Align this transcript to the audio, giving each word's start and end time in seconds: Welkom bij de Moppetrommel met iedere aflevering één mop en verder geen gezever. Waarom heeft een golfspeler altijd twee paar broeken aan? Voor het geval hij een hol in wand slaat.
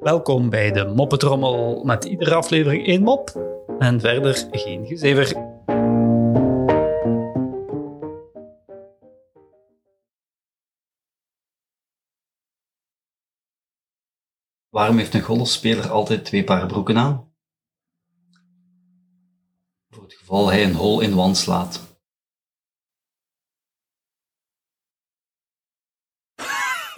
Welkom 0.00 0.50
bij 0.50 0.72
de 0.72 0.92
Moppetrommel 0.94 1.84
met 1.84 2.04
iedere 2.04 2.34
aflevering 2.34 2.86
één 2.86 3.02
mop 3.02 3.30
en 3.78 4.00
verder 4.00 4.48
geen 4.50 4.86
gezever. 4.86 5.26
Waarom 14.68 14.96
heeft 14.96 15.14
een 15.14 15.20
golfspeler 15.20 15.88
altijd 15.88 16.24
twee 16.24 16.44
paar 16.44 16.66
broeken 16.66 16.98
aan? 16.98 17.32
Voor 19.90 20.02
het 20.02 20.14
geval 20.14 20.48
hij 20.48 20.64
een 20.64 20.74
hol 20.74 21.00
in 21.00 21.14
wand 21.14 21.36
slaat. 21.36 21.93